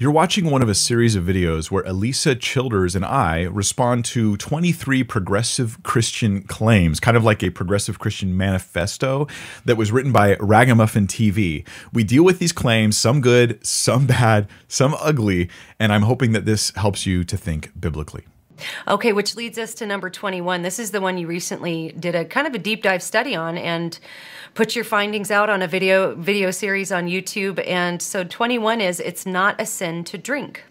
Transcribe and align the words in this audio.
You're 0.00 0.12
watching 0.12 0.48
one 0.48 0.62
of 0.62 0.68
a 0.68 0.76
series 0.76 1.16
of 1.16 1.24
videos 1.24 1.72
where 1.72 1.82
Alisa 1.82 2.38
Childers 2.38 2.94
and 2.94 3.04
I 3.04 3.42
respond 3.42 4.04
to 4.04 4.36
23 4.36 5.02
progressive 5.02 5.82
Christian 5.82 6.42
claims, 6.42 7.00
kind 7.00 7.16
of 7.16 7.24
like 7.24 7.42
a 7.42 7.50
progressive 7.50 7.98
Christian 7.98 8.36
manifesto 8.36 9.26
that 9.64 9.76
was 9.76 9.90
written 9.90 10.12
by 10.12 10.36
Ragamuffin 10.36 11.08
TV. 11.08 11.66
We 11.92 12.04
deal 12.04 12.22
with 12.22 12.38
these 12.38 12.52
claims, 12.52 12.96
some 12.96 13.20
good, 13.20 13.58
some 13.66 14.06
bad, 14.06 14.46
some 14.68 14.94
ugly, 15.00 15.50
and 15.80 15.92
I'm 15.92 16.02
hoping 16.02 16.30
that 16.30 16.44
this 16.44 16.70
helps 16.76 17.04
you 17.04 17.24
to 17.24 17.36
think 17.36 17.72
biblically. 17.80 18.24
Okay, 18.86 19.12
which 19.12 19.36
leads 19.36 19.58
us 19.58 19.74
to 19.74 19.86
number 19.86 20.10
21. 20.10 20.62
This 20.62 20.78
is 20.78 20.90
the 20.90 21.00
one 21.00 21.18
you 21.18 21.26
recently 21.26 21.92
did 21.98 22.14
a 22.14 22.24
kind 22.24 22.46
of 22.46 22.54
a 22.54 22.58
deep 22.58 22.82
dive 22.82 23.02
study 23.02 23.34
on 23.34 23.58
and 23.58 23.98
put 24.54 24.74
your 24.74 24.84
findings 24.84 25.30
out 25.30 25.50
on 25.50 25.62
a 25.62 25.68
video 25.68 26.14
video 26.14 26.50
series 26.50 26.90
on 26.90 27.06
YouTube. 27.06 27.64
And 27.66 28.00
so 28.00 28.24
21 28.24 28.80
is 28.80 29.00
it's 29.00 29.26
not 29.26 29.60
a 29.60 29.66
sin 29.66 30.04
to 30.04 30.18
drink. 30.18 30.64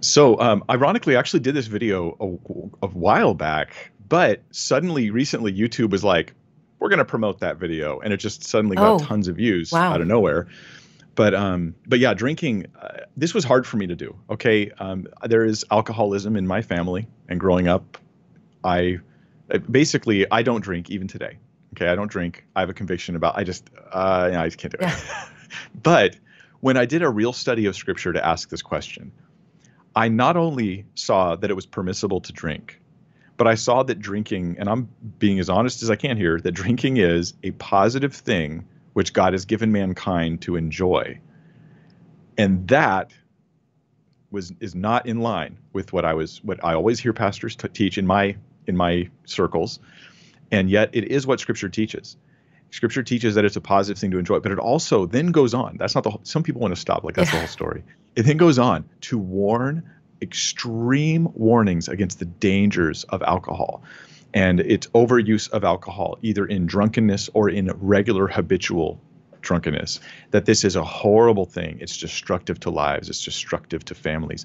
So, 0.00 0.38
um, 0.38 0.62
ironically, 0.68 1.16
I 1.16 1.18
actually 1.18 1.40
did 1.40 1.54
this 1.54 1.66
video 1.66 2.16
a, 2.20 2.86
a 2.86 2.88
while 2.88 3.32
back, 3.32 3.90
but 4.06 4.42
suddenly, 4.50 5.10
recently, 5.10 5.50
YouTube 5.50 5.90
was 5.90 6.04
like, 6.04 6.34
"We're 6.78 6.90
going 6.90 6.98
to 6.98 7.06
promote 7.06 7.40
that 7.40 7.56
video," 7.56 8.00
and 8.00 8.12
it 8.12 8.18
just 8.18 8.44
suddenly 8.44 8.76
got 8.76 9.00
oh, 9.00 9.04
tons 9.04 9.28
of 9.28 9.36
views 9.36 9.72
wow. 9.72 9.94
out 9.94 10.02
of 10.02 10.06
nowhere 10.06 10.46
but 11.14 11.34
um, 11.34 11.74
but 11.86 11.98
yeah, 11.98 12.14
drinking. 12.14 12.66
Uh, 12.80 12.98
this 13.16 13.34
was 13.34 13.44
hard 13.44 13.66
for 13.66 13.76
me 13.76 13.86
to 13.86 13.96
do. 13.96 14.16
Okay, 14.30 14.70
um, 14.78 15.06
there 15.24 15.44
is 15.44 15.64
alcoholism 15.70 16.36
in 16.36 16.46
my 16.46 16.62
family, 16.62 17.06
and 17.28 17.38
growing 17.38 17.68
up, 17.68 17.98
I 18.62 18.98
uh, 19.50 19.58
basically 19.58 20.30
I 20.30 20.42
don't 20.42 20.60
drink 20.60 20.90
even 20.90 21.08
today. 21.08 21.38
Okay, 21.74 21.88
I 21.88 21.94
don't 21.94 22.10
drink. 22.10 22.44
I 22.54 22.60
have 22.60 22.70
a 22.70 22.74
conviction 22.74 23.16
about. 23.16 23.36
I 23.36 23.44
just 23.44 23.68
uh, 23.92 24.30
I 24.34 24.46
just 24.46 24.58
can't 24.58 24.72
do 24.72 24.78
it. 24.84 24.88
Yeah. 24.88 25.28
but 25.82 26.16
when 26.60 26.76
I 26.76 26.86
did 26.86 27.02
a 27.02 27.10
real 27.10 27.32
study 27.32 27.66
of 27.66 27.76
scripture 27.76 28.12
to 28.12 28.24
ask 28.24 28.48
this 28.48 28.62
question, 28.62 29.12
I 29.94 30.08
not 30.08 30.36
only 30.36 30.86
saw 30.94 31.36
that 31.36 31.50
it 31.50 31.54
was 31.54 31.66
permissible 31.66 32.20
to 32.22 32.32
drink, 32.32 32.80
but 33.36 33.46
I 33.46 33.54
saw 33.54 33.82
that 33.82 33.98
drinking, 33.98 34.56
and 34.58 34.68
I'm 34.68 34.88
being 35.18 35.38
as 35.38 35.48
honest 35.48 35.82
as 35.82 35.90
I 35.90 35.96
can 35.96 36.16
here, 36.16 36.40
that 36.40 36.52
drinking 36.52 36.96
is 36.96 37.34
a 37.42 37.50
positive 37.52 38.14
thing 38.14 38.66
which 38.94 39.12
God 39.12 39.34
has 39.34 39.44
given 39.44 39.70
mankind 39.70 40.40
to 40.42 40.56
enjoy. 40.56 41.20
And 42.38 42.66
that 42.68 43.12
was 44.30 44.52
is 44.60 44.74
not 44.74 45.06
in 45.06 45.20
line 45.20 45.58
with 45.72 45.92
what 45.92 46.04
I 46.04 46.14
was 46.14 46.42
what 46.42 46.64
I 46.64 46.74
always 46.74 46.98
hear 46.98 47.12
pastors 47.12 47.54
t- 47.54 47.68
teach 47.68 47.98
in 47.98 48.06
my 48.06 48.36
in 48.66 48.76
my 48.76 49.10
circles. 49.26 49.78
And 50.50 50.70
yet 50.70 50.90
it 50.92 51.04
is 51.04 51.26
what 51.26 51.40
scripture 51.40 51.68
teaches. 51.68 52.16
Scripture 52.70 53.04
teaches 53.04 53.36
that 53.36 53.44
it's 53.44 53.54
a 53.54 53.60
positive 53.60 54.00
thing 54.00 54.10
to 54.10 54.18
enjoy, 54.18 54.40
but 54.40 54.50
it 54.50 54.58
also 54.58 55.06
then 55.06 55.30
goes 55.30 55.54
on. 55.54 55.76
That's 55.78 55.94
not 55.94 56.02
the 56.02 56.10
whole, 56.10 56.20
some 56.24 56.42
people 56.42 56.60
want 56.60 56.74
to 56.74 56.80
stop 56.80 57.04
like 57.04 57.14
that's 57.14 57.30
the 57.30 57.38
whole 57.38 57.46
story. 57.46 57.84
It 58.16 58.24
then 58.24 58.36
goes 58.36 58.58
on 58.58 58.88
to 59.02 59.18
warn 59.18 59.88
extreme 60.24 61.28
warnings 61.34 61.86
against 61.88 62.18
the 62.18 62.24
dangers 62.24 63.04
of 63.04 63.22
alcohol 63.22 63.84
and 64.34 64.58
its 64.58 64.88
overuse 64.88 65.48
of 65.50 65.62
alcohol, 65.62 66.18
either 66.22 66.44
in 66.44 66.66
drunkenness 66.66 67.30
or 67.34 67.48
in 67.48 67.70
regular 67.80 68.26
habitual 68.26 69.00
drunkenness, 69.42 70.00
that 70.32 70.44
this 70.44 70.64
is 70.64 70.74
a 70.74 70.82
horrible 70.82 71.44
thing. 71.44 71.78
It's 71.80 71.96
destructive 71.96 72.58
to 72.60 72.70
lives, 72.70 73.08
it's 73.08 73.24
destructive 73.24 73.84
to 73.84 73.94
families. 73.94 74.44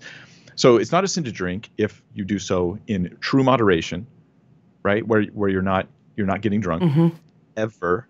So 0.55 0.77
it's 0.77 0.91
not 0.91 1.03
a 1.03 1.07
sin 1.07 1.23
to 1.23 1.31
drink 1.31 1.69
if 1.77 2.03
you 2.13 2.25
do 2.25 2.37
so 2.37 2.77
in 2.85 3.17
true 3.19 3.43
moderation, 3.43 4.05
right? 4.83 5.07
Where 5.07 5.23
where 5.23 5.49
you're 5.49 5.61
not 5.61 5.87
you're 6.15 6.27
not 6.27 6.41
getting 6.41 6.61
drunk 6.61 6.83
mm-hmm. 6.83 7.07
ever. 7.57 8.07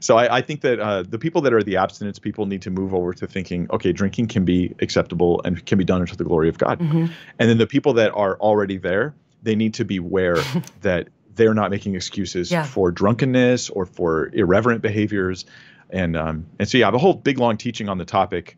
So 0.00 0.16
I, 0.16 0.38
I, 0.38 0.42
think 0.42 0.60
that 0.62 0.80
uh, 0.80 1.02
the 1.02 1.18
people 1.18 1.40
that 1.42 1.52
are 1.52 1.62
the 1.62 1.76
abstinence 1.76 2.18
people 2.18 2.46
need 2.46 2.62
to 2.62 2.70
move 2.70 2.94
over 2.94 3.12
to 3.14 3.26
thinking, 3.26 3.68
okay, 3.70 3.92
drinking 3.92 4.28
can 4.28 4.44
be 4.44 4.74
acceptable 4.80 5.40
and 5.44 5.64
can 5.66 5.78
be 5.78 5.84
done 5.84 6.00
unto 6.00 6.16
the 6.16 6.24
glory 6.24 6.48
of 6.48 6.58
God. 6.58 6.78
Mm-hmm. 6.78 7.06
And 7.38 7.50
then 7.50 7.58
the 7.58 7.66
people 7.66 7.92
that 7.94 8.12
are 8.14 8.36
already 8.36 8.78
there, 8.78 9.14
they 9.42 9.54
need 9.54 9.74
to 9.74 9.84
be 9.84 9.98
aware 9.98 10.38
that 10.82 11.08
they're 11.34 11.54
not 11.54 11.70
making 11.70 11.94
excuses 11.94 12.50
yeah. 12.50 12.64
for 12.64 12.90
drunkenness 12.90 13.70
or 13.70 13.86
for 13.86 14.30
irreverent 14.34 14.82
behaviors. 14.82 15.46
And 15.90 16.16
um, 16.16 16.46
and 16.58 16.68
so 16.68 16.78
yeah, 16.78 16.86
I 16.86 16.88
have 16.88 16.94
a 16.94 16.98
whole 16.98 17.14
big 17.14 17.38
long 17.38 17.56
teaching 17.56 17.88
on 17.88 17.98
the 17.98 18.04
topic. 18.04 18.56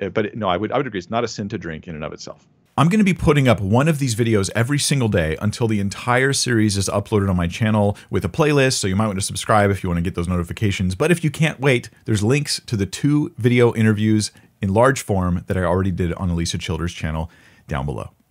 Uh, 0.00 0.10
but 0.10 0.36
no, 0.36 0.48
I 0.48 0.56
would 0.56 0.70
I 0.72 0.76
would 0.76 0.86
agree 0.86 0.98
it's 0.98 1.10
not 1.10 1.24
a 1.24 1.28
sin 1.28 1.48
to 1.50 1.58
drink 1.58 1.88
in 1.88 1.94
and 1.94 2.04
of 2.04 2.12
itself. 2.12 2.46
I'm 2.78 2.88
going 2.88 3.00
to 3.00 3.04
be 3.04 3.12
putting 3.12 3.48
up 3.48 3.60
one 3.60 3.88
of 3.88 3.98
these 3.98 4.14
videos 4.14 4.50
every 4.54 4.78
single 4.78 5.08
day 5.08 5.36
until 5.42 5.66
the 5.66 5.80
entire 5.80 6.32
series 6.32 6.76
is 6.76 6.88
uploaded 6.88 7.28
on 7.28 7.34
my 7.34 7.48
channel 7.48 7.98
with 8.08 8.24
a 8.24 8.28
playlist. 8.28 8.74
So 8.74 8.86
you 8.86 8.94
might 8.94 9.08
want 9.08 9.18
to 9.18 9.24
subscribe 9.24 9.72
if 9.72 9.82
you 9.82 9.88
want 9.88 9.96
to 9.96 10.02
get 10.02 10.14
those 10.14 10.28
notifications. 10.28 10.94
But 10.94 11.10
if 11.10 11.24
you 11.24 11.30
can't 11.32 11.58
wait, 11.58 11.90
there's 12.04 12.22
links 12.22 12.60
to 12.66 12.76
the 12.76 12.86
two 12.86 13.34
video 13.36 13.74
interviews 13.74 14.30
in 14.62 14.72
large 14.72 15.02
form 15.02 15.42
that 15.48 15.56
I 15.56 15.64
already 15.64 15.90
did 15.90 16.12
on 16.12 16.30
Alisa 16.30 16.60
Childers' 16.60 16.92
channel 16.92 17.32
down 17.66 17.84
below. 17.84 18.12